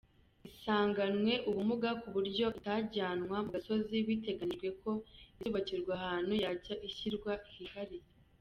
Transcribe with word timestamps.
Isanganwe 0.49 1.33
ubumuga 1.49 1.89
ku 2.01 2.07
buryo 2.15 2.45
itajyanwa 2.59 3.35
mu 3.43 3.49
gasozi 3.55 3.95
biteganyijwe 4.07 4.67
ko 4.81 4.91
izubakirwa 5.37 5.91
ahantu 5.99 6.33
yajya 6.43 6.73
ishyirwa 6.87 7.33
hihariye. 7.53 8.07